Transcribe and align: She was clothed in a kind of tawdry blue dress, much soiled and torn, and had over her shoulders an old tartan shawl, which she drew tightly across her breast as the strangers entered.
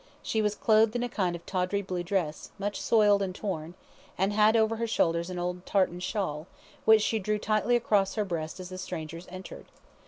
She 0.23 0.41
was 0.41 0.55
clothed 0.55 0.95
in 0.95 1.03
a 1.03 1.07
kind 1.09 1.35
of 1.35 1.45
tawdry 1.45 1.83
blue 1.83 2.01
dress, 2.01 2.49
much 2.57 2.81
soiled 2.81 3.21
and 3.21 3.35
torn, 3.35 3.75
and 4.17 4.33
had 4.33 4.55
over 4.55 4.77
her 4.77 4.87
shoulders 4.87 5.29
an 5.29 5.37
old 5.37 5.63
tartan 5.63 5.99
shawl, 5.99 6.47
which 6.85 7.03
she 7.03 7.19
drew 7.19 7.37
tightly 7.37 7.75
across 7.75 8.15
her 8.15 8.25
breast 8.25 8.59
as 8.59 8.69
the 8.69 8.79
strangers 8.79 9.27
entered. 9.29 9.67